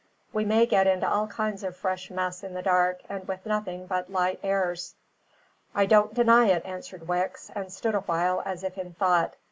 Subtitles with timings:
[0.33, 3.85] We may get into all kinds of fresh mess in the dark and with nothing
[3.85, 4.95] but light airs."
[5.75, 9.35] "I don't deny it," answered Wicks, and stood awhile as if in thought.